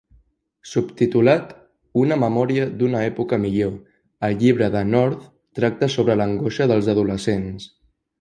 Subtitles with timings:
[0.67, 1.51] Subtitulat
[2.03, 3.75] "una memòria d'una època millor",
[4.29, 5.29] el llibre de North
[5.61, 7.69] tracta sobre l'angoixa dels adolescents.